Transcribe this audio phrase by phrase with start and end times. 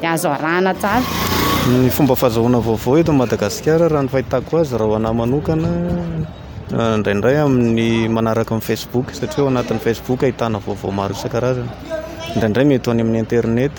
[0.00, 1.33] di azo hnaa
[1.68, 5.70] ny fomba fahazahoana vaovao etony madagasikara rahany fahitako azy rahaho anay manokana
[6.80, 7.84] ah, indraindray amin'ny
[8.16, 11.68] manaraka amin'ny facebook satria o anatin'ny facebook ahitana vaovao maro isa-karazany
[12.34, 13.72] indraindray mety ony amin'ny internet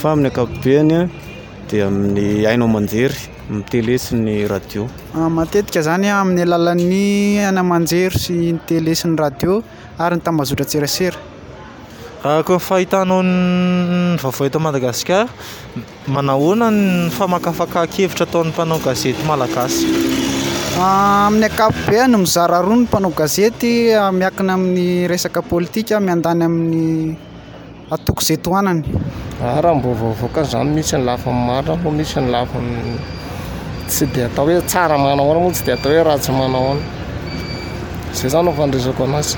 [0.00, 1.02] fa amin'ny akapobeny a
[1.70, 3.18] dia amin'ny haina manjery
[3.74, 4.82] tele sy ny radio
[5.20, 7.02] ah, matetika zany amin'ny alalany
[7.48, 9.62] aina man-jery sy y tele sy ny radio
[10.06, 11.30] ary ny tamazotra tserasera
[12.24, 15.26] Ah, ko fahitanaaony vaovahito madagasikar
[16.06, 16.68] manahoana
[17.10, 19.82] famakafakakevitra ataon'ny mpanao gazety malagasy
[20.78, 26.42] ah, amin'ny akapobe any mizara roa ny mpanao gazety ah, miakina amin'ny resaka politika miandany
[26.46, 27.18] amin'ny
[27.90, 28.82] atoko zey toanany
[29.42, 32.48] araha mbovovoaka zany misy ny lafnmatra o misy ny laf
[33.90, 36.82] tsy dia atao hoe tsara manahona moa tsy dia ata hoe raha tsy manahona
[38.14, 39.36] zay zany ofa nresako anazy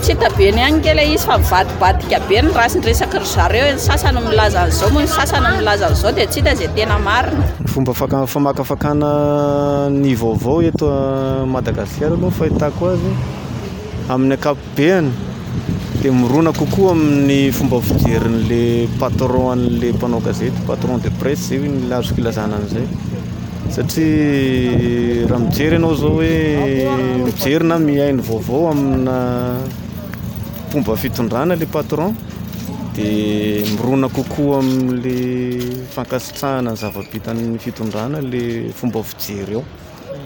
[0.00, 5.08] tsy hitabeny any kela izy famivadibadika beny rasinresaky ry zareo ny sasany milazan'zao moa ny
[5.16, 9.10] sasany milazan'zao dia tsy hita zay tena mariny yfomba afak- famakaafakana
[10.04, 10.98] nyvaovao etoa
[11.42, 13.10] ah, madagasikary aloha nyfahitako azy
[14.12, 15.08] amin'ny akapobeny
[16.00, 21.88] dia mirona kokoa amin'ny fomba fijerin'lay patronan'lay panao gazete patron de presse zay h ny
[21.92, 22.86] lazo kilazanan'izay
[23.68, 29.56] satria raha mijery ianao zao hoe mijery na mihainy vaovao aminna
[30.72, 32.14] fomba fitondrana lay patron
[32.94, 39.64] dia mirona kokoa amin'lay fankasitrahana ny zavabitany fitondrana lay fomba vijery ao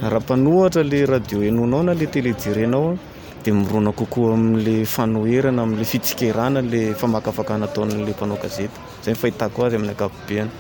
[0.02, 2.98] rahampanohatra lay radio enonao na la teléjernao
[3.44, 9.92] dia mirona kokoa amin'la fanoherana amin'la fitsikerana la famakaafakanataon'la mpanao gazeta zay fahitako azy amin'ny
[9.94, 10.50] akakobeny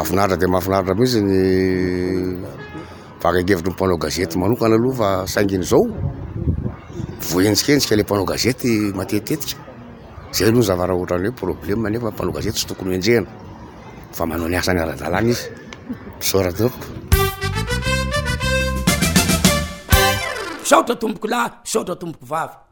[0.00, 1.36] afinaritra de mafinaritra amoa izy ny
[3.22, 5.80] fakakevitry nympanao gazety manokana aloha fa saingyn' zao
[7.30, 9.60] voaentsikentsika ilay mpanao gazety matetitetika
[10.34, 12.94] zay aloha ny zava raha ohatra ny hoe probleme nefa mpanao gazete sy tokony ho
[12.98, 13.28] enjehana
[14.16, 15.42] fa manao nyasany ara-dalany izy
[16.30, 16.72] sora tok
[20.70, 22.67] saotra tomboko lahy saotra tomboko vavy